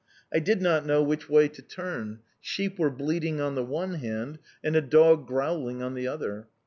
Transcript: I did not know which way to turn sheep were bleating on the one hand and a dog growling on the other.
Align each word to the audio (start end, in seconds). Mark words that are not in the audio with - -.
I 0.33 0.39
did 0.39 0.63
not 0.63 0.83
know 0.83 1.03
which 1.03 1.29
way 1.29 1.47
to 1.49 1.61
turn 1.61 2.21
sheep 2.39 2.79
were 2.79 2.89
bleating 2.89 3.39
on 3.39 3.53
the 3.53 3.63
one 3.63 3.93
hand 3.93 4.39
and 4.63 4.75
a 4.75 4.81
dog 4.81 5.27
growling 5.27 5.83
on 5.83 5.93
the 5.93 6.07
other. 6.07 6.47